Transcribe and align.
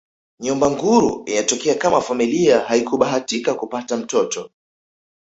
Nyumba 0.39 0.71
nguru 0.71 1.23
inatokea 1.25 1.75
kama 1.75 2.01
familia 2.01 2.59
haikubahatika 2.59 3.53
kupata 3.53 3.97
mtoto 3.97 4.49